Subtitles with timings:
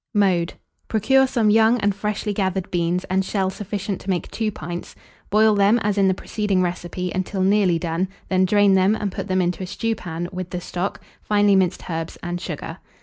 [0.15, 0.53] Mode.
[0.87, 4.95] Procure some young and freshly gathered beans, and shell sufficient to make 2 pints;
[5.29, 9.27] boil them, as in the preceding recipe, until nearly done; then drain them and put
[9.27, 12.79] them into a stewpan, with the stock, finely minced herbs, and sugar.